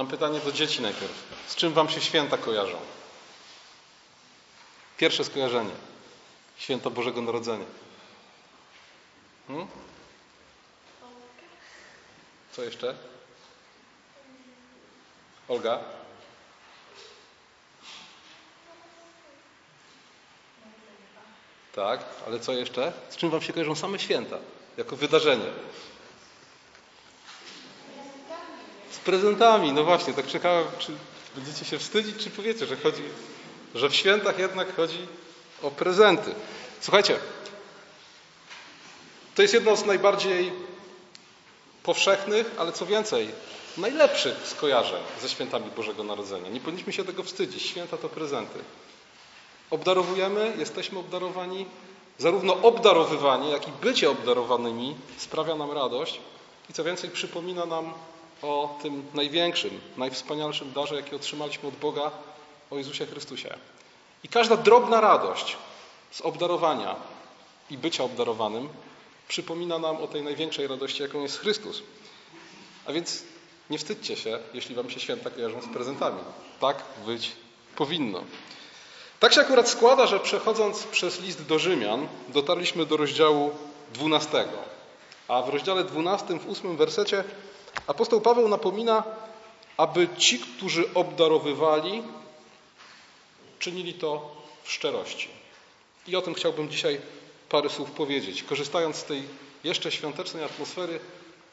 [0.00, 1.12] Mam pytanie do dzieci najpierw.
[1.46, 2.78] Z czym wam się święta kojarzą?
[4.96, 5.70] Pierwsze skojarzenie.
[6.58, 7.64] Święto Bożego Narodzenia.
[9.48, 9.66] Hmm?
[12.52, 12.94] Co jeszcze?
[15.48, 15.80] Olga?
[21.74, 22.92] Tak, ale co jeszcze?
[23.10, 24.38] Z czym wam się kojarzą same święta?
[24.76, 25.46] Jako wydarzenie.
[28.89, 30.92] Z prezentami, no właśnie, tak czekałem, czy
[31.34, 33.02] będziecie się wstydzić, czy powiecie, że chodzi,
[33.74, 35.06] że w świętach jednak chodzi
[35.62, 36.34] o prezenty.
[36.80, 37.18] Słuchajcie,
[39.34, 40.52] to jest jedno z najbardziej
[41.82, 43.28] powszechnych, ale co więcej,
[43.76, 46.48] najlepszych skojarzeń ze świętami Bożego Narodzenia.
[46.48, 47.62] Nie powinniśmy się tego wstydzić.
[47.62, 48.58] Święta to prezenty.
[49.70, 51.66] Obdarowujemy, jesteśmy obdarowani.
[52.18, 56.20] Zarówno obdarowywanie, jak i bycie obdarowanymi sprawia nam radość
[56.70, 57.92] i co więcej, przypomina nam
[58.42, 62.10] o tym największym, najwspanialszym darze, jaki otrzymaliśmy od Boga,
[62.70, 63.54] o Jezusie Chrystusie.
[64.24, 65.56] I każda drobna radość
[66.10, 66.96] z obdarowania
[67.70, 68.68] i bycia obdarowanym
[69.28, 71.82] przypomina nam o tej największej radości, jaką jest Chrystus.
[72.86, 73.22] A więc
[73.70, 76.20] nie wstydźcie się, jeśli wam się święta kojarzą z prezentami.
[76.60, 77.32] Tak być
[77.76, 78.24] powinno.
[79.20, 83.50] Tak się akurat składa, że przechodząc przez list do Rzymian, dotarliśmy do rozdziału
[83.94, 84.44] 12.
[85.28, 87.24] A w rozdziale 12, w ósmym wersecie,
[87.86, 89.02] apostoł Paweł napomina,
[89.76, 92.02] aby ci, którzy obdarowywali,
[93.58, 95.28] czynili to w szczerości.
[96.06, 97.00] I o tym chciałbym dzisiaj
[97.48, 98.42] parę słów powiedzieć.
[98.42, 99.22] Korzystając z tej
[99.64, 101.00] jeszcze świątecznej atmosfery,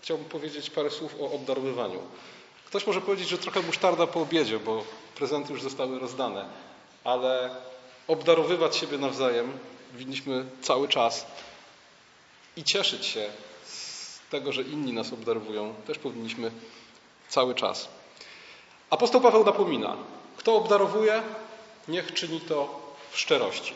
[0.01, 1.99] chciałbym powiedzieć parę słów o obdarowywaniu.
[2.65, 4.83] Ktoś może powiedzieć, że trochę musztarda po obiedzie, bo
[5.15, 6.45] prezenty już zostały rozdane,
[7.03, 7.55] ale
[8.07, 9.59] obdarowywać siebie nawzajem
[9.91, 11.25] powinniśmy cały czas
[12.57, 13.29] i cieszyć się
[14.29, 16.51] tego, że inni nas obdarowują, też powinniśmy
[17.29, 17.87] cały czas.
[18.89, 19.95] Apostoł Paweł napomina,
[20.37, 21.21] kto obdarowuje,
[21.87, 22.79] niech czyni to
[23.11, 23.73] w szczerości.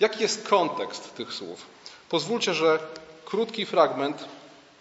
[0.00, 1.66] Jaki jest kontekst tych słów?
[2.08, 2.78] Pozwólcie, że
[3.24, 4.24] krótki fragment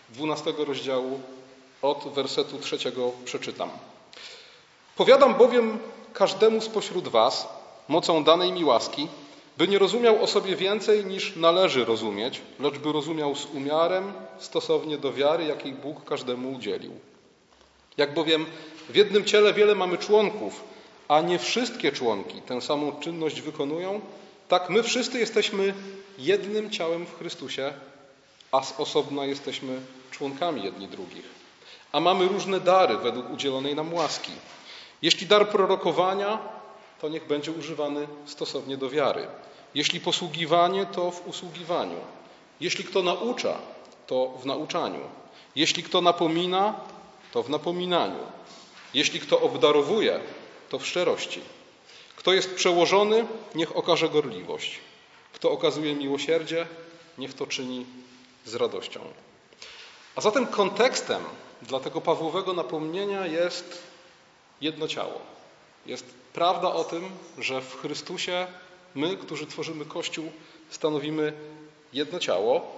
[0.10, 1.22] 12 rozdziału
[1.82, 3.70] od wersetu trzeciego przeczytam.
[4.96, 5.80] Powiadam bowiem
[6.14, 7.48] każdemu spośród Was,
[7.88, 9.08] mocą danej mi łaski,
[9.58, 14.98] by nie rozumiał o sobie więcej niż należy rozumieć, lecz by rozumiał z umiarem, stosownie
[14.98, 16.92] do wiary, jakiej Bóg każdemu udzielił.
[17.98, 18.46] Jak bowiem
[18.90, 20.64] w jednym ciele wiele mamy członków,
[21.08, 24.02] a nie wszystkie członki tę samą czynność wykonują,
[24.48, 25.74] tak my wszyscy jesteśmy
[26.18, 27.74] jednym ciałem w Chrystusie,
[28.52, 29.80] a z osobna jesteśmy
[30.12, 31.26] członkami jedni drugich.
[31.92, 34.32] A mamy różne dary według udzielonej nam łaski.
[35.02, 36.40] Jeśli dar prorokowania,
[37.06, 39.28] to niech będzie używany stosownie do wiary.
[39.76, 42.00] Jeśli posługiwanie, to w usługiwaniu.
[42.60, 43.58] Jeśli kto naucza,
[44.08, 45.00] to w nauczaniu.
[45.56, 46.80] Jeśli kto napomina,
[47.32, 48.20] to w napominaniu.
[48.94, 50.20] Jeśli kto obdarowuje,
[50.70, 51.42] to w szczerości.
[52.16, 54.80] Kto jest przełożony, niech okaże gorliwość.
[55.34, 56.68] Kto okazuje miłosierdzie,
[57.18, 57.86] niech to czyni
[58.46, 59.00] z radością.
[60.16, 61.24] A zatem kontekstem
[61.62, 63.84] dla tego Pawłowego napomnienia jest
[64.62, 65.22] jedno ciało.
[65.86, 68.48] Jest prawda o tym, że w Chrystusie
[68.96, 70.32] my, którzy tworzymy Kościół,
[70.70, 71.34] stanowimy
[71.94, 72.72] jedno ciało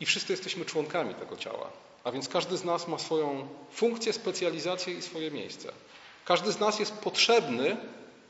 [0.00, 1.70] i wszyscy jesteśmy członkami tego ciała.
[2.04, 5.72] A więc każdy z nas ma swoją funkcję, specjalizację i swoje miejsce.
[6.24, 7.76] Każdy z nas jest potrzebny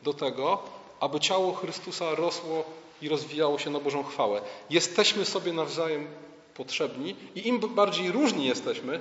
[0.02, 0.62] do tego,
[1.00, 2.64] aby ciało Chrystusa rosło
[3.02, 4.40] i rozwijało się na Bożą chwałę.
[4.70, 6.06] Jesteśmy sobie nawzajem
[6.54, 9.00] potrzebni i im bardziej różni jesteśmy,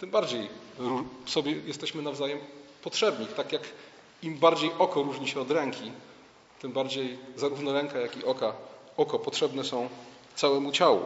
[0.00, 0.48] tym bardziej
[1.26, 2.38] sobie jesteśmy nawzajem
[2.82, 3.26] potrzebni.
[3.26, 3.62] Tak jak
[4.26, 5.92] im bardziej oko różni się od ręki,
[6.60, 8.52] tym bardziej zarówno ręka, jak i oka,
[8.96, 9.88] oko potrzebne są
[10.34, 11.04] całemu ciału.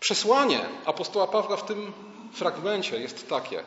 [0.00, 1.92] Przesłanie apostoła Pawła w tym
[2.32, 3.62] fragmencie jest takie: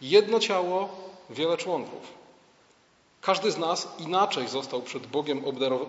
[0.00, 0.88] jedno ciało,
[1.30, 2.20] wiele członków.
[3.20, 5.42] Każdy z nas inaczej został przed Bogiem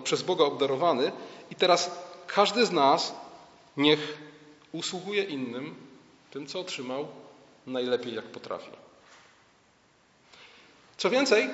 [0.04, 1.12] przez Boga obdarowany
[1.50, 1.90] i teraz
[2.26, 3.14] każdy z nas
[3.76, 4.18] niech
[4.72, 5.74] usługuje innym
[6.30, 7.06] tym, co otrzymał
[7.66, 8.81] najlepiej jak potrafi.
[11.02, 11.50] Co więcej,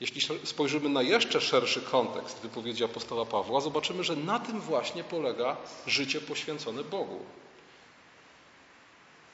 [0.00, 5.56] jeśli spojrzymy na jeszcze szerszy kontekst wypowiedzi apostoła Pawła, zobaczymy, że na tym właśnie polega
[5.86, 7.18] życie poświęcone Bogu.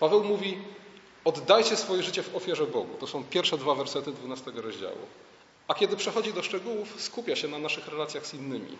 [0.00, 0.58] Paweł mówi:
[1.24, 2.96] Oddajcie swoje życie w ofierze Bogu.
[3.00, 5.06] To są pierwsze dwa wersety 12 rozdziału.
[5.68, 8.78] A kiedy przechodzi do szczegółów, skupia się na naszych relacjach z innymi,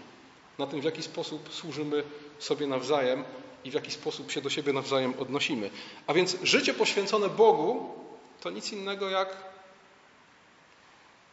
[0.59, 2.05] na tym, w jaki sposób służymy
[2.39, 3.25] sobie nawzajem
[3.65, 5.71] i w jaki sposób się do siebie nawzajem odnosimy.
[6.07, 7.95] A więc życie poświęcone Bogu
[8.41, 9.56] to nic innego jak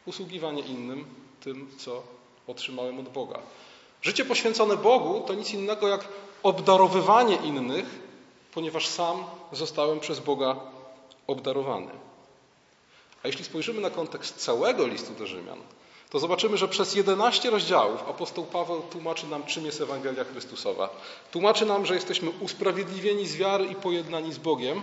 [0.06, 1.06] usługiwanie innym
[1.42, 2.04] tym, co
[2.48, 3.40] otrzymałem od Boga.
[4.02, 6.08] Życie poświęcone Bogu to nic innego jak
[6.44, 7.86] obdarowywanie innych,
[8.54, 10.56] ponieważ sam zostałem przez Boga
[11.28, 11.92] obdarowany.
[13.24, 15.60] A jeśli spojrzymy na kontekst całego listu do Rzymian,
[16.10, 20.90] to zobaczymy, że przez 11 rozdziałów apostoł Paweł tłumaczy nam, czym jest Ewangelia Chrystusowa.
[21.32, 24.82] Tłumaczy nam, że jesteśmy usprawiedliwieni z wiary i pojednani z Bogiem.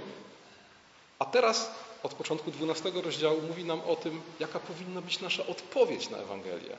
[1.19, 1.71] A teraz,
[2.03, 6.77] od początku 12 rozdziału, mówi nam o tym, jaka powinna być nasza odpowiedź na Ewangelię.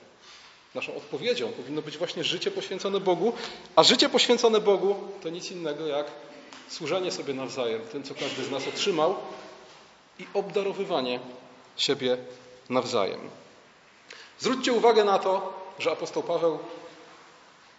[0.75, 3.33] Naszą odpowiedzią powinno być właśnie życie poświęcone Bogu,
[3.75, 6.05] a życie poświęcone Bogu to nic innego jak
[6.69, 9.15] służenie sobie nawzajem tym, co każdy z nas otrzymał
[10.19, 11.19] i obdarowywanie
[11.77, 12.17] siebie
[12.69, 13.29] nawzajem.
[14.39, 16.59] Zwróćcie uwagę na to, że apostoł Paweł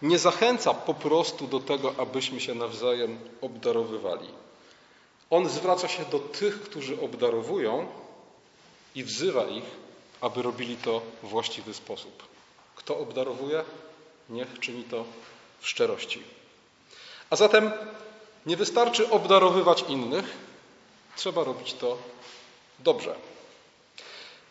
[0.01, 4.27] nie zachęca po prostu do tego, abyśmy się nawzajem obdarowywali.
[5.29, 7.87] On zwraca się do tych, którzy obdarowują
[8.95, 9.63] i wzywa ich,
[10.21, 12.23] aby robili to w właściwy sposób.
[12.75, 13.63] Kto obdarowuje,
[14.29, 15.05] niech czyni to
[15.59, 16.23] w szczerości.
[17.29, 17.71] A zatem
[18.45, 20.37] nie wystarczy obdarowywać innych,
[21.15, 21.97] trzeba robić to
[22.79, 23.15] dobrze.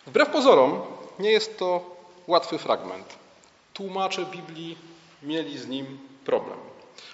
[0.07, 0.83] Wbrew pozorom,
[1.19, 1.97] nie jest to
[2.27, 3.17] łatwy fragment.
[3.75, 4.79] Tłumacze Biblii
[5.23, 6.59] mieli z nim problem.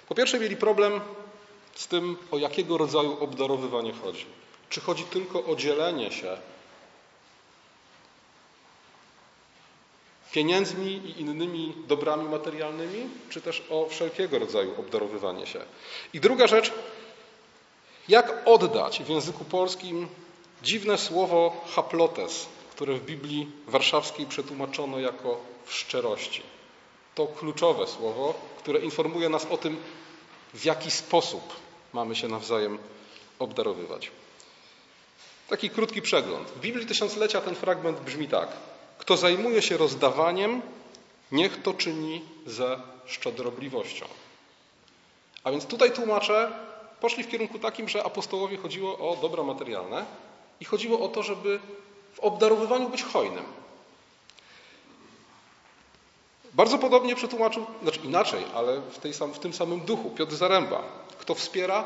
[0.07, 1.01] Po pierwsze, mieli problem
[1.75, 4.25] z tym, o jakiego rodzaju obdarowywanie chodzi.
[4.69, 6.37] Czy chodzi tylko o dzielenie się
[10.31, 15.61] pieniędzmi i innymi dobrami materialnymi, czy też o wszelkiego rodzaju obdarowywanie się.
[16.13, 16.71] I druga rzecz,
[18.07, 20.07] jak oddać w języku polskim
[20.63, 26.41] dziwne słowo haplotes, które w Biblii warszawskiej przetłumaczono jako w szczerości.
[27.15, 29.77] To kluczowe słowo, które informuje nas o tym,
[30.53, 31.55] w jaki sposób
[31.93, 32.77] mamy się nawzajem
[33.39, 34.11] obdarowywać.
[35.49, 36.47] Taki krótki przegląd.
[36.47, 38.49] W Biblii Tysiąclecia ten fragment brzmi tak.
[38.97, 40.61] Kto zajmuje się rozdawaniem,
[41.31, 44.05] niech to czyni ze szczodrobliwością.
[45.43, 46.51] A więc tutaj tłumacze
[47.01, 50.05] poszli w kierunku takim, że apostołowie chodziło o dobra materialne
[50.59, 51.59] i chodziło o to, żeby
[52.13, 53.43] w obdarowywaniu być hojnym.
[56.59, 60.83] Bardzo podobnie przetłumaczył, znaczy inaczej, ale w, tej sam, w tym samym duchu, Piotr Zaręba.
[61.19, 61.85] Kto wspiera,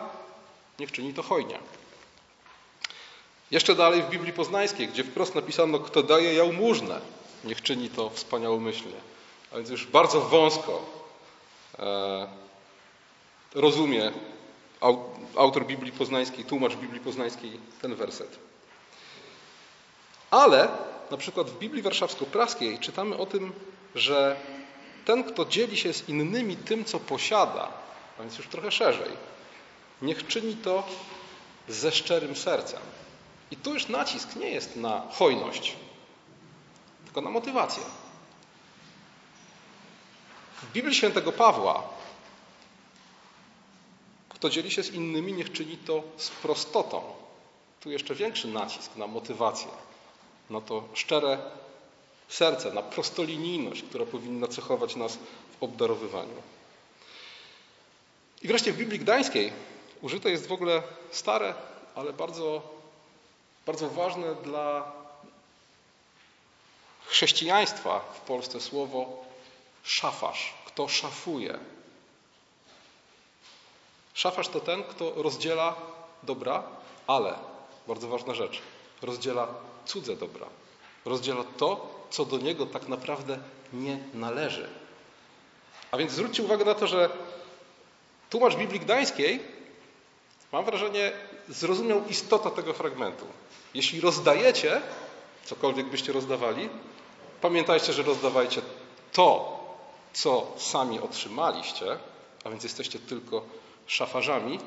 [0.80, 1.60] niech czyni to hojnie.
[3.52, 7.02] Jeszcze dalej w Biblii Poznańskiej, gdzie wprost napisano, kto daje jałmużnę,
[7.44, 8.98] niech czyni to wspaniałomyślnie.
[9.52, 10.82] A więc już bardzo wąsko
[11.80, 12.28] e,
[13.56, 14.12] rozumie
[15.36, 18.40] autor Biblii Poznańskiej, tłumacz Biblii Poznańskiej ten werset.
[20.32, 20.68] Ale
[21.12, 23.54] na przykład w Biblii Warszawsko-Praskiej czytamy o tym,
[23.96, 24.36] że
[25.06, 27.72] ten, kto dzieli się z innymi tym, co posiada,
[28.20, 29.12] a więc już trochę szerzej,
[30.02, 30.84] niech czyni to
[31.68, 32.82] ze szczerym sercem.
[33.52, 35.76] I tu już nacisk nie jest na hojność,
[37.06, 37.84] tylko na motywację.
[40.62, 41.84] W Biblii świętego Pawła
[44.44, 47.02] kto dzieli się z innymi, niech czyni to z prostotą.
[47.80, 49.68] Tu jeszcze większy nacisk na motywację,
[50.50, 51.38] na to szczere
[52.34, 56.42] serce, na prostolinijność, która powinna cechować nas w obdarowywaniu.
[58.42, 59.54] I wreszcie w Biblii Gdańskiej
[60.02, 61.54] użyte jest w ogóle stare,
[61.96, 62.62] ale bardzo,
[63.66, 64.92] bardzo ważne dla
[67.06, 69.26] chrześcijaństwa w Polsce słowo
[69.84, 70.54] szafarz.
[70.66, 71.60] Kto szafuje?
[74.14, 75.76] Szafarz to ten, kto rozdziela
[76.24, 76.64] dobra,
[77.08, 77.34] ale,
[77.88, 78.62] bardzo ważna rzecz,
[79.02, 79.48] rozdziela
[79.86, 80.48] cudze dobra.
[81.06, 83.38] Rozdziela to, co do niego tak naprawdę
[83.74, 84.70] nie należy.
[85.92, 87.10] A więc zwróćcie uwagę na to, że
[88.30, 89.40] tłumacz Biblii Gdańskiej,
[90.52, 91.12] mam wrażenie,
[91.50, 93.26] zrozumiał istotę tego fragmentu.
[93.74, 94.82] Jeśli rozdajecie,
[95.46, 96.70] cokolwiek byście rozdawali,
[97.42, 98.62] pamiętajcie, że rozdawajcie
[99.14, 99.60] to,
[100.14, 101.98] co sami otrzymaliście,
[102.44, 103.46] a więc jesteście tylko
[103.88, 104.60] szafarzami.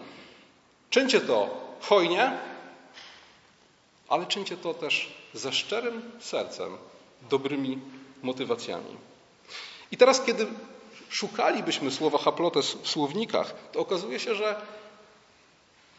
[0.91, 1.49] Czyńcie to
[1.81, 2.38] hojnie,
[4.09, 6.79] ale czyńcie to też ze szczerym sercem,
[7.30, 7.78] dobrymi
[8.23, 8.96] motywacjami.
[9.92, 10.46] I teraz, kiedy
[11.08, 14.61] szukalibyśmy słowa haplotes w słownikach, to okazuje się, że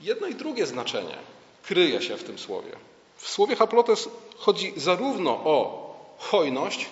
[0.02, 1.18] jedno i drugie znaczenie
[1.64, 2.72] kryje się w tym słowie.
[3.16, 6.90] W słowie haplotes chodzi zarówno o hojność,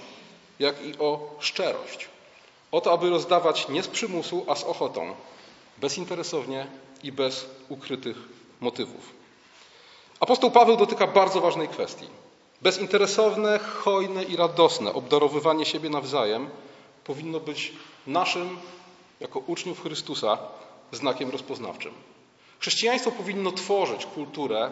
[0.59, 2.09] jak i o szczerość.
[2.71, 5.15] O to, aby rozdawać nie z przymusu, a z ochotą,
[5.77, 6.67] bezinteresownie
[7.03, 8.17] i bez ukrytych
[8.61, 9.13] motywów.
[10.19, 12.07] Apostoł Paweł dotyka bardzo ważnej kwestii.
[12.65, 16.49] Bezinteresowne, hojne i radosne obdarowywanie siebie nawzajem
[17.03, 17.73] powinno być
[18.07, 18.57] naszym,
[19.19, 20.37] jako uczniów Chrystusa,
[20.91, 21.93] znakiem rozpoznawczym.
[22.59, 24.71] Chrześcijaństwo powinno tworzyć kulturę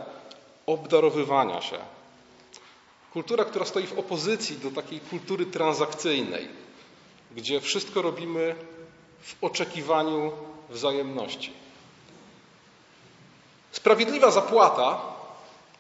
[0.66, 1.78] obdarowywania się.
[3.14, 6.48] Kultura, która stoi w opozycji do takiej kultury transakcyjnej,
[7.36, 8.56] gdzie wszystko robimy
[9.22, 10.32] w oczekiwaniu
[10.70, 11.54] wzajemności.
[13.72, 15.02] Sprawiedliwa zapłata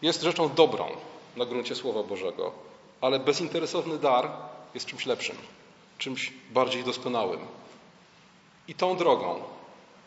[0.02, 1.13] jest rzeczą dobrą.
[1.36, 2.52] Na gruncie Słowa Bożego,
[3.02, 4.32] ale bezinteresowny dar
[4.74, 5.36] jest czymś lepszym,
[5.98, 7.40] czymś bardziej doskonałym.
[8.68, 9.44] I tą drogą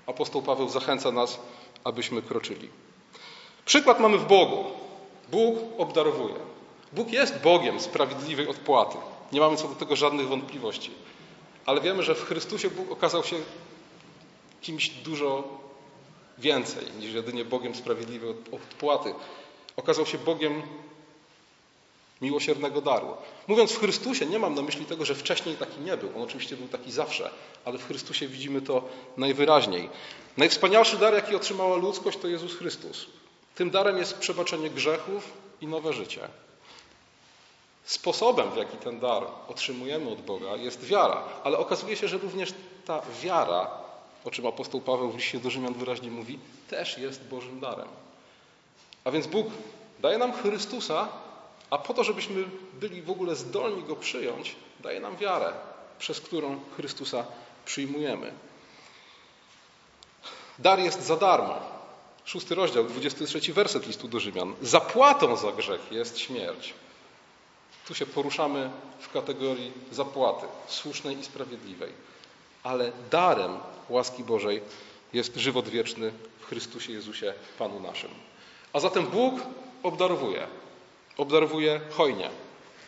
[0.07, 1.41] apostoł Paweł zachęca nas,
[1.85, 2.69] abyśmy kroczyli.
[3.65, 4.65] Przykład mamy w Bogu.
[5.31, 6.35] Bóg obdarowuje.
[6.93, 8.99] Bóg jest Bogiem sprawiedliwej odpłaty.
[9.33, 10.91] Nie mamy co do tego żadnych wątpliwości.
[11.67, 13.37] Ale wiemy, że w Chrystusie Bóg okazał się
[14.61, 15.45] kimś dużo
[16.39, 19.15] więcej niż jedynie Bogiem sprawiedliwej odpłaty.
[19.77, 20.63] Okazał się Bogiem
[22.21, 23.17] miłosiernego daru.
[23.49, 26.11] Mówiąc w Chrystusie, nie mam na myśli tego, że wcześniej taki nie był.
[26.17, 27.31] On oczywiście był taki zawsze,
[27.65, 28.83] ale w Chrystusie widzimy to
[29.17, 29.91] najwyraźniej.
[30.37, 33.07] Najwspanialszy dar, jaki otrzymała ludzkość, to Jezus Chrystus.
[33.55, 36.29] Tym darem jest przebaczenie grzechów i nowe życie.
[37.85, 42.55] Sposobem, w jaki ten dar otrzymujemy od Boga, jest wiara, ale okazuje się, że również
[42.87, 43.71] ta wiara,
[44.25, 46.39] o czym apostoł Paweł w liście do Rzymian wyraźnie mówi,
[46.71, 47.89] też jest Bożym darem.
[49.05, 49.47] A więc Bóg
[50.01, 51.09] daje nam Chrystusa,
[51.71, 52.45] a po to, żebyśmy
[52.81, 55.53] byli w ogóle zdolni Go przyjąć, daje nam wiarę,
[55.99, 57.25] przez którą Chrystusa
[57.65, 58.33] przyjmujemy.
[60.59, 61.55] Dar jest za darmo.
[62.25, 64.55] Szósty rozdział, 23 werset listu do Rzymian.
[64.63, 66.75] Zapłatą za grzech jest śmierć.
[67.89, 68.71] Tu się poruszamy
[69.01, 71.93] w kategorii zapłaty, słusznej i sprawiedliwej.
[72.63, 73.59] Ale darem
[73.89, 74.63] łaski Bożej
[75.13, 78.11] jest żywot wieczny w Chrystusie Jezusie, Panu naszym.
[78.73, 79.41] A zatem Bóg
[79.83, 80.47] obdarowuje.
[81.17, 82.31] Obdarowuje hojnie,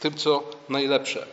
[0.01, 1.27] tym co najlepsze.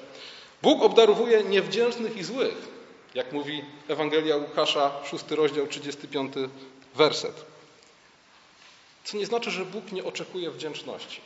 [0.61, 2.67] Bóg obdarowuje niewdzięcznych i złych,
[3.15, 6.33] jak mówi Ewangelia Łukasza, 6 rozdział, 35
[6.95, 7.45] werset.
[9.03, 11.21] Co nie znaczy, że Bóg nie oczekuje wdzięczności.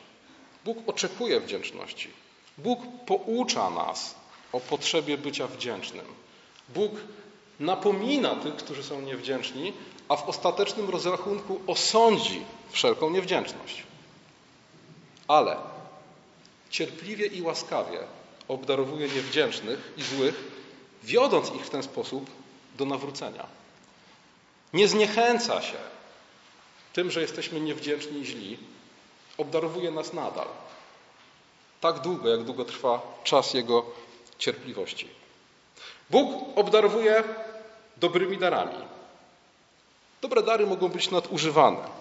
[0.65, 2.09] Bóg oczekuje wdzięczności.
[2.57, 4.15] Bóg poucza nas
[4.51, 6.05] o potrzebie bycia wdzięcznym.
[6.69, 6.91] Bóg
[7.59, 9.73] napomina tych, którzy są niewdzięczni,
[10.09, 13.83] a w ostatecznym rozrachunku osądzi wszelką niewdzięczność.
[15.29, 15.57] Ale
[16.69, 18.00] cierpliwie i łaskawie
[18.48, 20.36] obdarowuje niewdzięcznych i złych,
[21.03, 22.29] wiodąc ich w ten sposób
[22.77, 23.45] do nawrócenia.
[24.74, 25.77] Nie zniechęca się
[26.93, 28.57] tym, że jesteśmy niewdzięczni i źli,
[29.38, 30.48] obdarowuje nas nadal.
[31.81, 33.86] Tak długo, jak długo trwa czas Jego
[34.38, 35.09] cierpliwości.
[36.09, 37.24] Bóg obdarowuje
[37.98, 38.86] dobrymi darami.
[40.21, 42.00] Dobre dary mogą być nadużywane.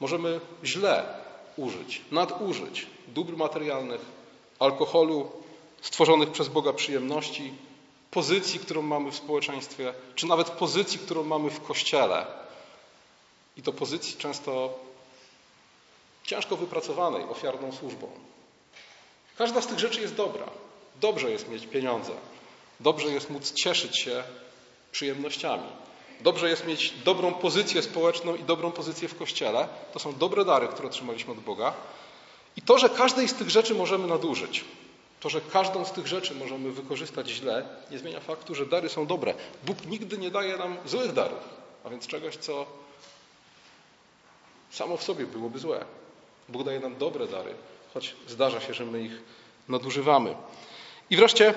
[0.00, 1.20] Możemy źle
[1.60, 4.00] użyć, nadużyć dóbr materialnych,
[4.58, 5.30] alkoholu,
[5.82, 7.52] stworzonych przez Boga przyjemności,
[8.10, 12.26] pozycji, którą mamy w społeczeństwie, czy nawet pozycji, którą mamy w kościele.
[13.56, 14.78] I to pozycji często
[16.24, 18.10] ciężko wypracowanej, ofiarną służbą.
[19.38, 20.46] Każda z tych rzeczy jest dobra.
[21.00, 22.12] Dobrze jest mieć pieniądze.
[22.80, 24.22] Dobrze jest móc cieszyć się
[24.92, 25.68] przyjemnościami.
[26.22, 29.68] Dobrze jest mieć dobrą pozycję społeczną i dobrą pozycję w kościele.
[29.92, 31.74] To są dobre dary, które otrzymaliśmy od Boga.
[32.56, 34.64] I to, że każdej z tych rzeczy możemy nadużyć,
[35.20, 39.06] to, że każdą z tych rzeczy możemy wykorzystać źle, nie zmienia faktu, że dary są
[39.06, 39.34] dobre.
[39.64, 41.38] Bóg nigdy nie daje nam złych darów,
[41.84, 42.66] a więc czegoś, co
[44.70, 45.84] samo w sobie byłoby złe.
[46.48, 47.54] Bóg daje nam dobre dary,
[47.94, 49.22] choć zdarza się, że my ich
[49.68, 50.34] nadużywamy.
[51.10, 51.54] I wreszcie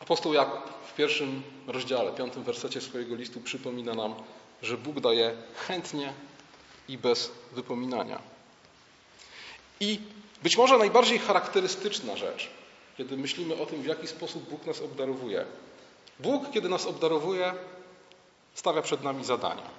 [0.00, 4.14] apostoł Jakub w pierwszym rozdziale, piątym wersecie swojego listu przypomina nam,
[4.62, 5.36] że Bóg daje
[5.66, 6.12] chętnie
[6.88, 8.22] i bez wypominania.
[9.80, 10.00] I
[10.42, 12.50] być może najbardziej charakterystyczna rzecz,
[12.98, 15.44] kiedy myślimy o tym, w jaki sposób Bóg nas obdarowuje.
[16.20, 17.54] Bóg, kiedy nas obdarowuje,
[18.54, 19.70] stawia przed nami zadania.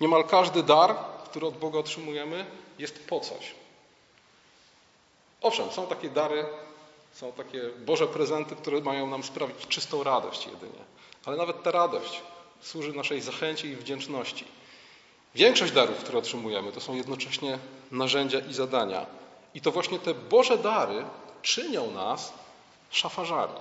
[0.00, 2.46] Niemal każdy dar, który od Boga otrzymujemy,
[2.78, 3.54] jest po coś.
[5.42, 6.46] Owszem, są takie dary,
[7.12, 10.84] są takie Boże prezenty, które mają nam sprawić czystą radość jedynie.
[11.24, 12.22] Ale nawet ta radość
[12.60, 14.44] służy naszej zachęcie i wdzięczności.
[15.34, 17.58] Większość darów, które otrzymujemy, to są jednocześnie
[17.90, 19.06] narzędzia i zadania.
[19.54, 21.04] I to właśnie te Boże dary
[21.42, 22.32] czynią nas
[22.90, 23.54] szafarzami.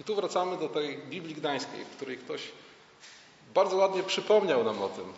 [0.00, 2.42] I tu wracamy do tej Biblii Gdańskiej, w której ktoś
[3.54, 5.12] bardzo ładnie przypomniał nam o tym,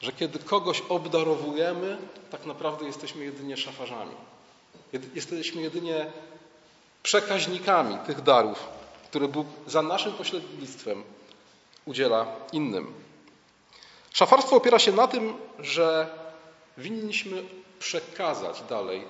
[0.00, 1.98] że kiedy kogoś obdarowujemy,
[2.30, 4.14] tak naprawdę jesteśmy jedynie szafarzami.
[5.14, 6.12] Jesteśmy jedynie
[7.04, 8.68] przekaźnikami tych darów,
[9.08, 11.04] które Bóg za naszym pośrednictwem
[11.84, 12.94] udziela innym.
[14.12, 16.08] Szafarstwo opiera się na tym, że
[16.78, 17.44] winniśmy
[17.78, 19.04] przekazać dalej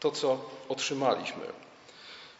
[0.00, 1.44] to, co otrzymaliśmy.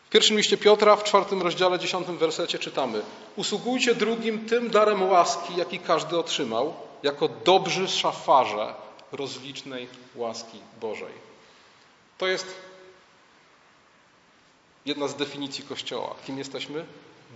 [0.07, 3.03] W pierwszym liście Piotra, w czwartym rozdziale, dziesiątym wersecie czytamy:
[3.37, 8.75] Usługujcie drugim tym darem łaski, jaki każdy otrzymał, jako dobrzy szafarze
[9.13, 11.15] rozlicznej łaski Bożej.
[12.19, 12.47] To jest
[14.87, 16.15] jedna z definicji Kościoła.
[16.27, 16.87] Kim jesteśmy?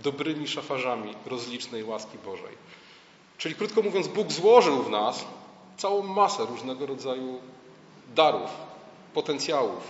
[0.03, 2.57] Dobrymi szafarzami rozlicznej łaski Bożej.
[3.37, 5.25] Czyli krótko mówiąc, Bóg złożył w nas
[5.77, 7.39] całą masę różnego rodzaju
[8.15, 8.49] darów,
[9.13, 9.83] potencjałów,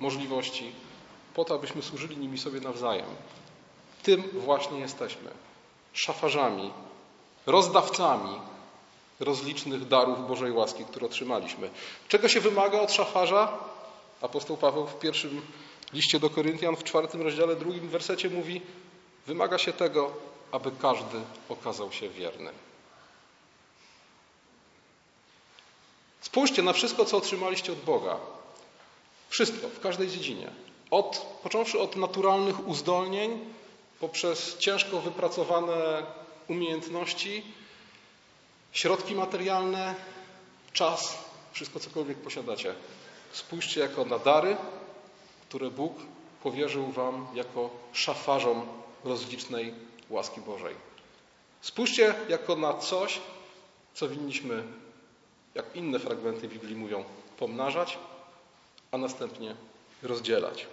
[0.00, 0.72] możliwości,
[1.34, 3.06] po to, abyśmy służyli nimi sobie nawzajem.
[4.02, 5.30] Tym właśnie jesteśmy.
[5.92, 6.70] Szafarzami,
[7.46, 8.40] rozdawcami
[9.20, 11.70] rozlicznych darów Bożej łaski, które otrzymaliśmy.
[12.08, 13.58] Czego się wymaga od szafarza?
[14.22, 15.42] Apostoł Paweł w pierwszym
[15.92, 18.60] liście do Koryntian w czwartym rozdziale, drugim wersecie mówi:
[19.26, 20.12] Wymaga się tego,
[20.52, 22.50] aby każdy okazał się wierny.
[26.20, 28.16] Spójrzcie na wszystko, co otrzymaliście od Boga.
[29.28, 30.50] Wszystko, w każdej dziedzinie.
[30.90, 33.54] Od, począwszy od naturalnych uzdolnień,
[34.00, 36.06] poprzez ciężko wypracowane
[36.48, 37.42] umiejętności,
[38.72, 39.94] środki materialne,
[40.72, 41.18] czas,
[41.52, 42.74] wszystko cokolwiek posiadacie.
[43.32, 44.56] Spójrzcie jako na dary,
[45.48, 45.92] które Bóg
[46.42, 48.66] powierzył Wam jako szafarzom
[49.04, 49.74] rozlicznej
[50.10, 50.74] łaski Bożej.
[51.60, 53.20] Spójrzcie jako na coś,
[53.94, 54.62] co winniśmy,
[55.54, 57.04] jak inne fragmenty Biblii mówią,
[57.38, 57.98] pomnażać,
[58.92, 59.56] a następnie
[60.02, 60.66] rozdzielać.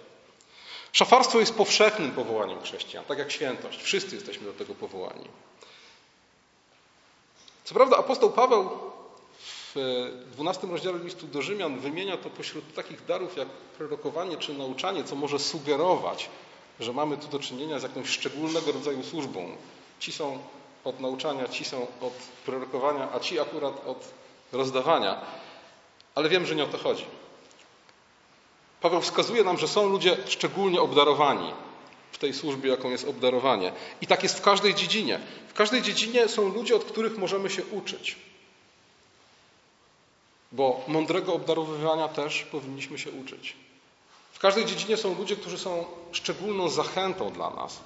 [0.92, 3.82] Szafarstwo jest powszechnym powołaniem chrześcijan, tak jak świętość.
[3.82, 5.28] Wszyscy jesteśmy do tego powołani.
[7.64, 8.70] Co prawda apostoł Paweł
[9.74, 15.04] w 12 rozdziale listu do Rzymian wymienia to pośród takich darów jak prorokowanie czy nauczanie,
[15.04, 16.30] co może sugerować,
[16.80, 19.56] że mamy tu do czynienia z jakąś szczególnego rodzaju służbą.
[20.00, 20.38] Ci są
[20.84, 22.12] od nauczania, ci są od
[22.46, 24.08] prorokowania, a ci akurat od
[24.52, 25.20] rozdawania.
[26.14, 27.04] Ale wiem, że nie o to chodzi.
[28.80, 31.52] Paweł wskazuje nam, że są ludzie szczególnie obdarowani
[32.12, 33.72] w tej służbie, jaką jest obdarowanie.
[34.00, 35.20] I tak jest w każdej dziedzinie.
[35.48, 38.16] W każdej dziedzinie są ludzie, od których możemy się uczyć.
[40.54, 43.56] Bo mądrego obdarowywania też powinniśmy się uczyć.
[44.32, 47.80] W każdej dziedzinie są ludzie, którzy są szczególną zachętą dla nas,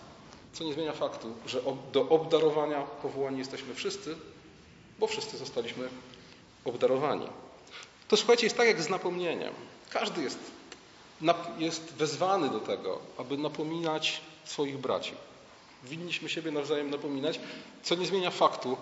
[0.53, 1.61] co nie zmienia faktu, że
[1.93, 4.17] do obdarowania powołani jesteśmy wszyscy,
[4.99, 5.89] bo wszyscy zostaliśmy
[6.65, 7.27] obdarowani.
[8.09, 9.55] To słuchajcie, jest tak jak z napomnieniem.
[9.91, 10.39] Każdy jest
[11.59, 15.13] jest wezwany do tego, aby napominać swoich braci.
[15.85, 17.41] Winniśmy siebie nawzajem napominać,
[17.83, 18.77] co nie zmienia faktu,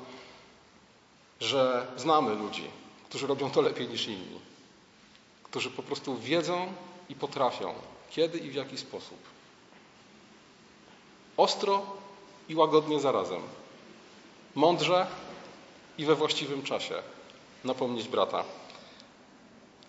[1.40, 2.70] że znamy ludzi,
[3.16, 4.40] którzy robią to lepiej niż inni,
[5.42, 6.72] którzy po prostu wiedzą
[7.08, 7.74] i potrafią,
[8.10, 9.18] kiedy i w jaki sposób.
[11.36, 11.86] Ostro
[12.48, 13.42] i łagodnie zarazem.
[14.54, 15.06] Mądrze
[15.98, 16.94] i we właściwym czasie
[17.64, 18.44] napomnieć brata.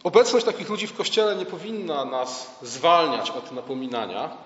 [0.04, 4.38] Obecność takich ludzi w Kościele nie powinna nas zwalniać od napominania,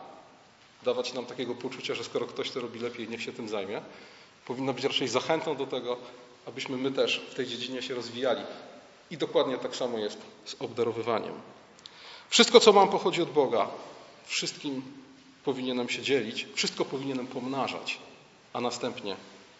[0.84, 3.82] dawać nam takiego poczucia, że skoro ktoś to robi lepiej, niech się tym zajmie.
[4.46, 5.98] Powinna być raczej zachętą do tego,
[6.48, 8.42] abyśmy my też w tej dziedzinie się rozwijali.
[9.12, 11.34] I dokładnie tak samo jest z obdarowywaniem.
[12.30, 13.68] Wszystko, co mam, pochodzi od Boga.
[14.26, 14.82] Wszystkim
[15.44, 18.00] powinienem się dzielić, wszystko powinienem pomnażać,
[18.54, 19.16] a następnie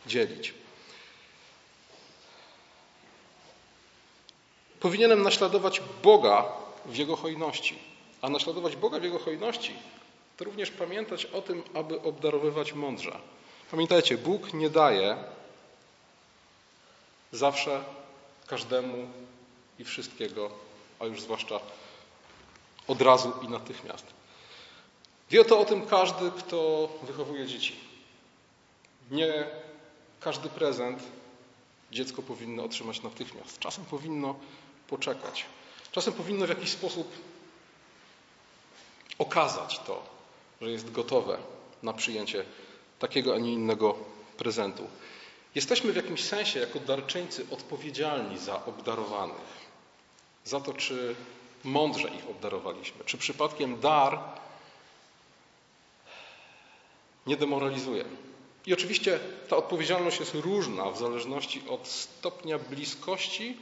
[0.08, 0.54] dzielić.
[4.80, 6.46] Powinienem naśladować Boga
[6.86, 7.80] w Jego hojności.
[8.22, 9.74] A naśladować Boga w Jego hojności
[10.38, 13.18] to również pamiętać o tym, aby obdarowywać mądrze.
[13.72, 15.18] Pamiętajcie, Bóg nie daje
[17.32, 17.84] zawsze
[18.48, 19.08] każdemu
[19.82, 20.50] i wszystkiego,
[21.00, 21.60] a już zwłaszcza
[22.88, 24.06] od razu i natychmiast.
[25.30, 27.76] Wie to o tym każdy, kto wychowuje dzieci.
[29.12, 29.48] Nie
[30.20, 31.04] każdy prezent
[31.92, 33.60] dziecko powinno otrzymać natychmiast.
[33.60, 34.36] Czasem powinno
[34.88, 35.46] poczekać.
[35.92, 37.12] Czasem powinno w jakiś sposób
[39.18, 40.04] okazać to,
[40.62, 41.38] że jest gotowe
[41.84, 42.46] na przyjęcie
[43.00, 43.96] takiego, a nie innego
[44.38, 44.88] prezentu.
[45.56, 49.71] Jesteśmy w jakimś sensie, jako darczyńcy, odpowiedzialni za obdarowanych.
[50.46, 51.16] Za to, czy
[51.64, 53.06] mądrze ich obdarowaliśmy.
[53.06, 54.20] Czy przypadkiem dar
[57.28, 58.06] nie demoralizuje.
[58.66, 63.58] I oczywiście ta odpowiedzialność jest różna w zależności od stopnia bliskości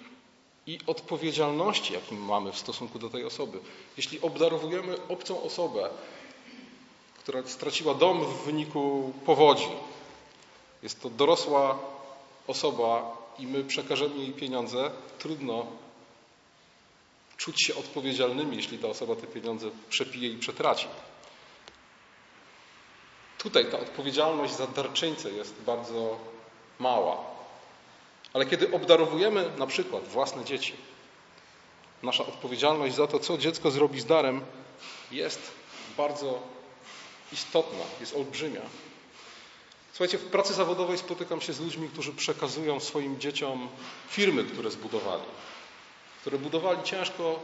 [0.67, 3.59] i odpowiedzialności, jakim mamy w stosunku do tej osoby.
[3.97, 5.89] Jeśli obdarowujemy obcą osobę,
[7.19, 9.69] która straciła dom w wyniku powodzi,
[10.83, 11.79] jest to dorosła
[12.47, 15.65] osoba i my przekażemy jej pieniądze, trudno
[17.39, 20.87] czuć się odpowiedzialnymi, jeśli ta osoba te pieniądze przepije i przetraci.
[23.37, 26.19] Tutaj ta odpowiedzialność za darczyńcę jest bardzo
[26.79, 27.17] mała.
[28.33, 30.73] Ale kiedy obdarowujemy na przykład własne dzieci,
[32.03, 34.41] nasza odpowiedzialność za to, co dziecko zrobi z darem,
[35.11, 35.51] jest
[35.97, 36.39] bardzo
[37.31, 38.61] istotna, jest olbrzymia.
[39.91, 43.69] Słuchajcie, w pracy zawodowej spotykam się z ludźmi, którzy przekazują swoim dzieciom
[44.09, 45.23] firmy, które zbudowali,
[46.21, 47.39] które budowali ciężko,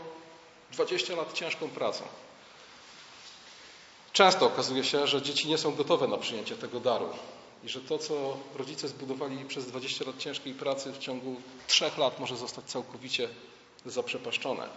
[0.72, 2.04] 20 lat ciężką pracą.
[4.14, 7.10] Często okazuje się, że dzieci nie są gotowe na przyjęcie tego daru
[7.64, 11.36] i że to, co rodzice zbudowali przez 20 lat ciężkiej pracy w ciągu
[11.68, 13.30] trzech lat może zostać całkowicie
[13.86, 14.70] zaprzepaszczone.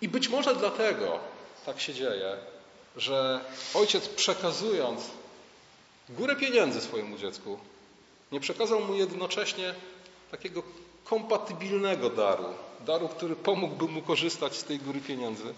[0.00, 1.18] I być może dlatego
[1.66, 2.36] tak się dzieje,
[2.96, 3.40] że
[3.74, 5.00] ojciec przekazując
[6.08, 7.58] górę pieniędzy swojemu dziecku,
[8.32, 9.74] nie przekazał mu jednocześnie
[10.30, 10.62] takiego
[11.04, 15.54] kompatybilnego daru, daru, który pomógłby mu korzystać z tej góry pieniędzy,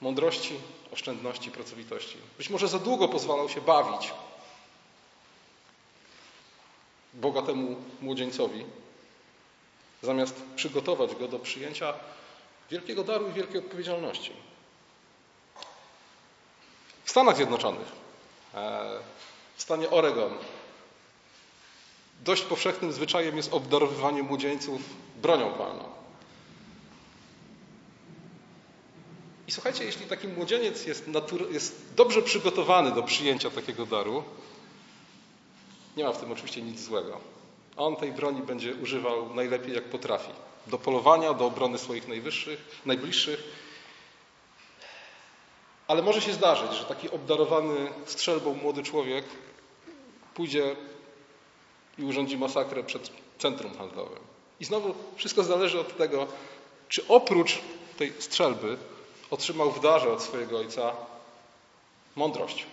[0.00, 0.54] mądrości,
[0.92, 2.16] oszczędności, pracowitości.
[2.38, 4.12] Być może za długo pozwalał się bawić
[7.14, 8.64] bogatemu młodzieńcowi,
[10.02, 11.94] zamiast przygotować go do przyjęcia
[12.70, 14.32] wielkiego daru i wielkiej odpowiedzialności.
[17.04, 17.92] W Stanach Zjednoczonych,
[18.54, 18.98] e,
[19.56, 20.32] w stanie Oregon,
[22.24, 24.80] dość powszechnym zwyczajem jest obdarowywanie młodzieńców
[25.22, 25.84] bronią palną.
[29.48, 31.08] I słuchajcie, jeśli taki młodzieniec jest,
[31.50, 34.24] jest dobrze przygotowany do przyjęcia takiego daru,
[35.96, 37.20] nie ma w tym oczywiście nic złego.
[37.76, 40.30] On tej broni będzie używał najlepiej jak potrafi.
[40.66, 43.42] Do polowania, do obrony swoich najwyższych, najbliższych.
[45.88, 49.24] Ale może się zdarzyć, że taki obdarowany strzelbą młody człowiek
[50.34, 50.76] pójdzie
[51.98, 54.18] i urządzi masakrę przed centrum handlowym.
[54.60, 56.26] I znowu wszystko zależy od tego,
[56.88, 57.58] czy oprócz
[57.96, 58.76] tej strzelby
[59.30, 60.92] otrzymał w darze od swojego ojca
[62.16, 62.66] mądrość.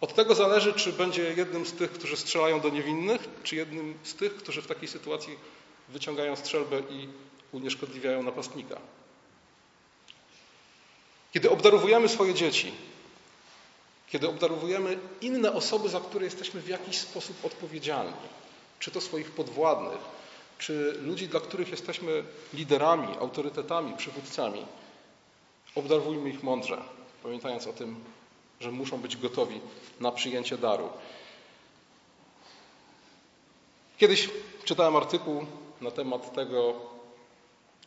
[0.00, 4.14] Od tego zależy, czy będzie jednym z tych, którzy strzelają do niewinnych, czy jednym z
[4.14, 5.36] tych, którzy w takiej sytuacji
[5.88, 7.08] wyciągają strzelbę i
[7.52, 8.80] unieszkodliwiają napastnika.
[11.32, 12.72] Kiedy obdarowujemy swoje dzieci,
[14.12, 18.12] kiedy obdarowujemy inne osoby, za które jesteśmy w jakiś sposób odpowiedzialni,
[18.78, 19.98] czy to swoich podwładnych,
[20.58, 24.66] czy ludzi, dla których jesteśmy liderami, autorytetami, przywódcami,
[25.74, 26.82] obdarowujmy ich mądrze,
[27.22, 28.04] pamiętając o tym,
[28.60, 29.60] że muszą być gotowi
[30.00, 30.88] na przyjęcie daru.
[33.98, 34.30] Kiedyś
[34.64, 35.46] czytałem artykuł
[35.80, 36.74] na temat tego,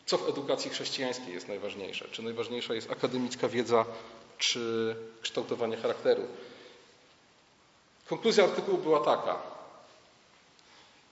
[0.06, 2.08] co w edukacji chrześcijańskiej jest najważniejsze.
[2.12, 3.84] Czy najważniejsza jest akademicka wiedza,
[4.42, 6.22] czy kształtowanie charakteru.
[8.06, 9.38] Konkluzja artykułu była taka.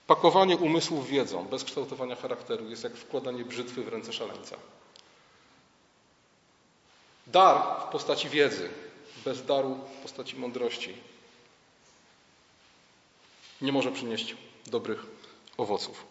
[0.07, 4.55] Pakowanie umysłów wiedzą bez kształtowania charakteru jest jak wkładanie brzytwy w ręce szaleńca.
[7.27, 8.69] Dar w postaci wiedzy
[9.25, 10.97] bez daru w postaci mądrości
[13.61, 14.35] nie może przynieść
[14.67, 15.05] dobrych
[15.57, 16.03] owoców.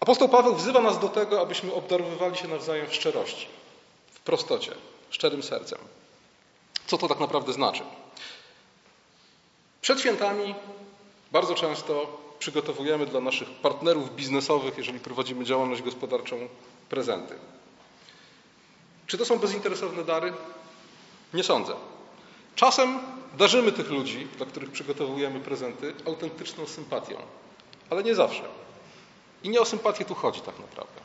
[0.00, 3.46] Apostoł Paweł wzywa nas do tego, abyśmy obdarowywali się nawzajem w szczerości,
[4.12, 4.72] w prostocie,
[5.10, 5.78] szczerym sercem.
[6.86, 7.82] Co to tak naprawdę znaczy?
[9.80, 10.54] Przed świętami
[11.32, 16.48] bardzo często przygotowujemy dla naszych partnerów biznesowych, jeżeli prowadzimy działalność gospodarczą,
[16.88, 17.34] prezenty.
[19.06, 20.32] Czy to są bezinteresowne dary?
[21.34, 21.74] Nie sądzę.
[22.56, 22.98] Czasem
[23.38, 27.16] darzymy tych ludzi, dla których przygotowujemy prezenty, autentyczną sympatią,
[27.90, 28.42] ale nie zawsze.
[29.42, 31.00] I nie o sympatię tu chodzi tak naprawdę.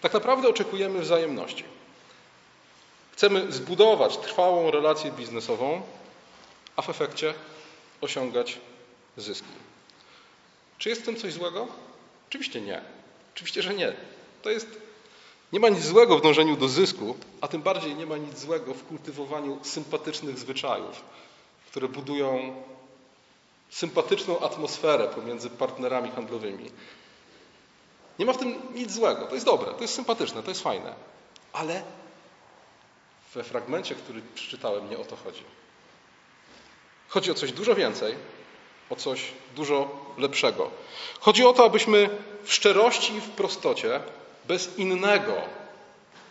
[0.00, 1.64] Tak naprawdę oczekujemy wzajemności.
[3.18, 5.82] Chcemy zbudować trwałą relację biznesową,
[6.76, 7.34] a w efekcie
[8.00, 8.58] osiągać
[9.16, 9.48] zyski.
[10.78, 11.66] Czy jest w tym coś złego?
[12.28, 12.82] Oczywiście nie.
[13.34, 13.92] Oczywiście, że nie.
[14.42, 14.66] To jest
[15.52, 18.74] nie ma nic złego w dążeniu do zysku, a tym bardziej nie ma nic złego
[18.74, 21.02] w kultywowaniu sympatycznych zwyczajów,
[21.70, 22.62] które budują
[23.70, 26.70] sympatyczną atmosferę pomiędzy partnerami handlowymi.
[28.18, 29.26] Nie ma w tym nic złego.
[29.26, 30.94] To jest dobre, to jest sympatyczne, to jest fajne.
[31.52, 31.82] Ale
[33.34, 35.42] we fragmencie, który przeczytałem, nie o to chodzi.
[37.08, 38.14] Chodzi o coś dużo więcej,
[38.90, 39.24] o coś
[39.56, 40.70] dużo lepszego.
[41.20, 42.10] Chodzi o to, abyśmy
[42.44, 44.00] w szczerości i w prostocie
[44.48, 45.34] bez innego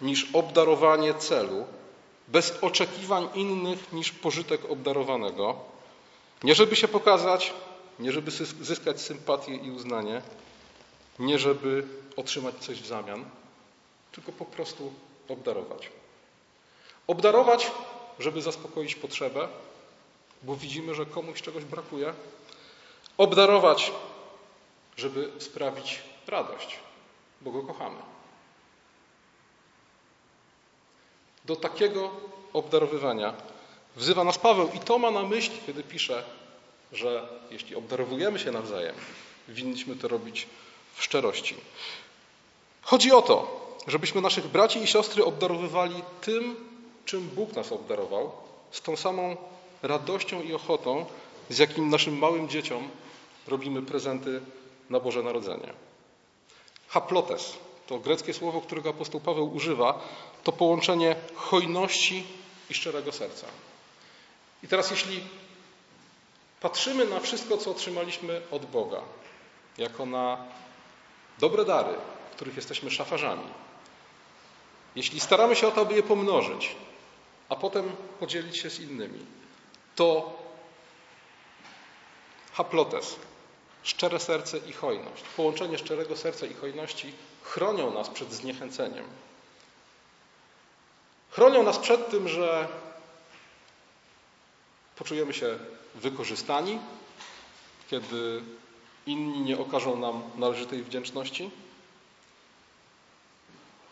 [0.01, 1.65] niż obdarowanie celu,
[2.27, 5.55] bez oczekiwań innych niż pożytek obdarowanego,
[6.43, 7.53] nie żeby się pokazać,
[7.99, 8.31] nie żeby
[8.61, 10.21] zyskać sympatię i uznanie,
[11.19, 11.83] nie żeby
[12.15, 13.25] otrzymać coś w zamian,
[14.11, 14.93] tylko po prostu
[15.29, 15.89] obdarować.
[17.07, 17.71] Obdarować,
[18.19, 19.47] żeby zaspokoić potrzebę,
[20.43, 22.13] bo widzimy, że komuś czegoś brakuje.
[23.17, 23.91] Obdarować,
[24.97, 26.79] żeby sprawić radość
[27.41, 27.99] bo go kochamy.
[31.45, 32.11] Do takiego
[32.53, 33.33] obdarowywania
[33.95, 36.23] wzywa nas Paweł i to ma na myśli, kiedy pisze,
[36.91, 38.95] że jeśli obdarowujemy się nawzajem,
[39.47, 40.47] winniśmy to robić
[40.95, 41.55] w szczerości.
[42.81, 46.55] Chodzi o to, żebyśmy naszych braci i siostry obdarowywali tym,
[47.07, 48.31] czym Bóg nas obdarował,
[48.71, 49.37] z tą samą
[49.83, 51.05] radością i ochotą,
[51.49, 52.89] z jakim naszym małym dzieciom
[53.47, 54.41] robimy prezenty
[54.89, 55.73] na Boże Narodzenie.
[56.87, 59.99] Haplotes to greckie słowo, którego apostoł Paweł używa,
[60.43, 62.23] to połączenie hojności
[62.69, 63.47] i szczerego serca.
[64.63, 65.23] I teraz, jeśli
[66.61, 69.01] patrzymy na wszystko, co otrzymaliśmy od Boga,
[69.77, 70.37] jako na
[71.39, 71.95] dobre dary,
[72.35, 73.47] których jesteśmy szafarzami,
[74.95, 76.75] jeśli staramy się o to, aby je pomnożyć,
[77.49, 79.25] a potem podzielić się z innymi,
[79.95, 80.37] to
[82.53, 83.15] haplotes,
[83.83, 89.05] szczere serce i hojność, połączenie szczerego serca i hojności chronią nas przed zniechęceniem.
[91.31, 92.67] Chronią nas przed tym, że
[94.95, 95.59] poczujemy się
[95.95, 96.79] wykorzystani,
[97.89, 98.41] kiedy
[99.05, 101.51] inni nie okażą nam należytej wdzięczności.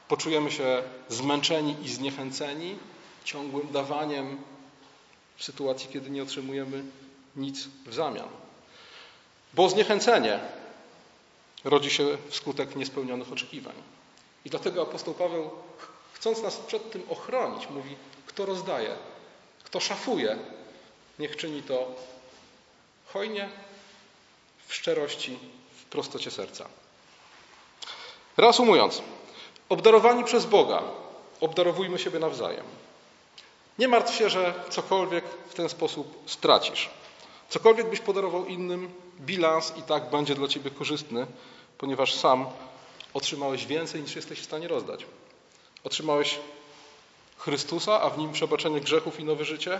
[0.07, 2.77] Poczujemy się zmęczeni i zniechęceni
[3.25, 4.41] ciągłym dawaniem
[5.37, 6.83] w sytuacji, kiedy nie otrzymujemy
[7.35, 8.29] nic w zamian.
[9.53, 10.39] Bo zniechęcenie
[11.63, 13.75] rodzi się wskutek niespełnionych oczekiwań.
[14.45, 15.49] I dlatego apostoł Paweł,
[16.13, 18.95] chcąc nas przed tym ochronić, mówi: Kto rozdaje,
[19.63, 20.37] kto szafuje,
[21.19, 21.95] niech czyni to
[23.05, 23.49] hojnie,
[24.67, 25.39] w szczerości,
[25.81, 26.69] w prostocie serca.
[28.37, 29.01] Reasumując,
[29.69, 30.83] obdarowani przez Boga,
[31.41, 32.65] obdarowujmy siebie nawzajem.
[33.79, 36.89] Nie martw się, że cokolwiek w ten sposób stracisz.
[37.49, 41.27] Cokolwiek byś podarował innym, bilans i tak będzie dla ciebie korzystny,
[41.77, 42.45] ponieważ sam
[43.13, 45.05] otrzymałeś więcej niż jesteś w stanie rozdać.
[45.83, 46.39] Otrzymałeś
[47.37, 49.79] Chrystusa, a w nim przebaczenie grzechów i nowe życie.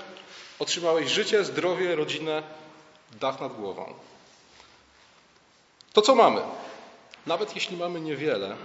[0.59, 2.43] Otrzymałeś życie, zdrowie, rodzinę,
[3.19, 3.93] dach nad głową.
[5.93, 6.41] To co mamy?
[7.25, 8.55] Nawet jeśli mamy niewiele,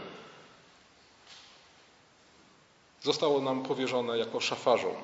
[3.03, 4.95] zostało nam powierzone jako szafarzom.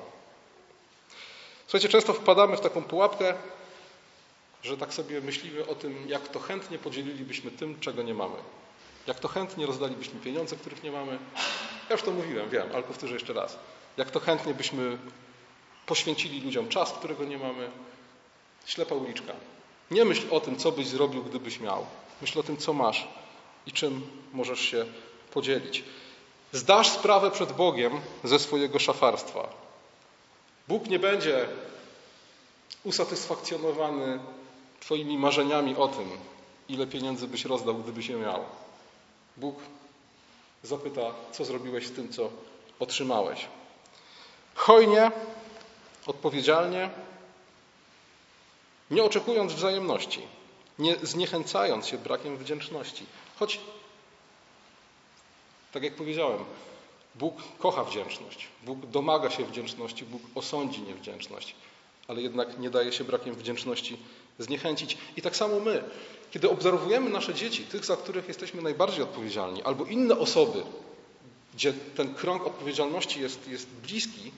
[1.67, 3.33] Słuchajcie, często wpadamy w taką pułapkę,
[4.63, 8.35] że tak sobie myślimy o tym, jak to chętnie podzielilibyśmy tym, czego nie mamy.
[9.07, 11.19] Jak to chętnie rozdalibyśmy pieniądze, których nie mamy.
[11.89, 13.59] Ja już to mówiłem, wiem, ale powtórzę jeszcze raz.
[13.97, 14.97] Jak to chętnie byśmy
[15.85, 17.69] poświęcili ludziom czas, którego nie mamy.
[18.65, 19.33] Ślepa uliczka.
[19.91, 21.85] Nie myśl o tym, co byś zrobił, gdybyś miał.
[22.21, 23.07] Myśl o tym, co masz
[23.65, 24.85] i czym możesz się
[25.33, 25.83] podzielić.
[26.51, 29.66] Zdasz sprawę przed Bogiem ze swojego szafarstwa.
[30.67, 31.47] Bóg nie będzie
[32.83, 34.19] usatysfakcjonowany
[34.79, 36.09] Twoimi marzeniami o tym,
[36.69, 38.45] ile pieniędzy byś rozdał, gdybyś je miał.
[39.37, 39.55] Bóg
[40.63, 41.01] zapyta,
[41.31, 42.29] co zrobiłeś z tym, co
[42.79, 43.47] otrzymałeś.
[44.55, 45.11] Hojnie,
[46.07, 46.89] odpowiedzialnie,
[48.91, 50.21] nie oczekując wzajemności,
[50.79, 53.05] nie zniechęcając się brakiem wdzięczności.
[53.39, 53.59] Choć,
[55.71, 56.45] tak jak powiedziałem,
[57.19, 61.55] Bóg kocha wdzięczność, Bóg domaga się wdzięczności, Bóg osądzi niewdzięczność,
[62.07, 63.97] ale jednak nie daje się brakiem wdzięczności
[64.39, 64.97] zniechęcić.
[65.17, 65.83] I tak samo my,
[66.31, 70.63] kiedy obserwujemy nasze dzieci, tych, za których jesteśmy najbardziej odpowiedzialni, albo inne osoby,
[71.53, 74.31] gdzie ten krąg odpowiedzialności jest, jest bliski,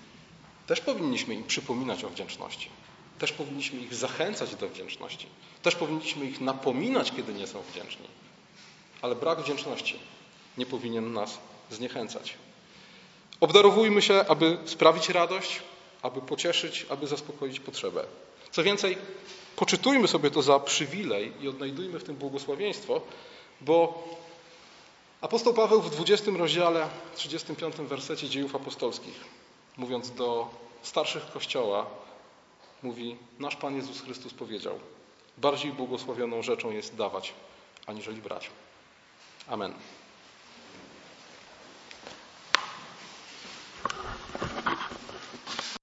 [0.67, 2.69] też powinniśmy im przypominać o wdzięczności.
[3.19, 5.27] Też powinniśmy ich zachęcać do wdzięczności.
[5.61, 8.07] Też powinniśmy ich napominać, kiedy nie są wdzięczni.
[9.01, 9.99] Ale brak wdzięczności
[10.57, 11.37] nie powinien nas
[11.71, 12.33] zniechęcać.
[13.39, 15.62] Obdarowujmy się, aby sprawić radość,
[16.02, 18.06] aby pocieszyć, aby zaspokoić potrzebę.
[18.52, 18.97] Co więcej,
[19.56, 23.02] poczytujmy sobie to za przywilej i odnajdujmy w tym błogosławieństwo,
[23.62, 24.08] bo
[25.21, 29.25] apostoł Paweł w 20 rozdziale, 35 wersecie dziejów apostolskich,
[29.78, 30.49] mówiąc do
[30.82, 31.86] starszych Kościoła,
[32.84, 34.80] mówi, nasz Pan Jezus Chrystus powiedział,
[35.38, 37.34] bardziej błogosławioną rzeczą jest dawać,
[37.86, 38.49] aniżeli brać.
[39.47, 39.73] Amen.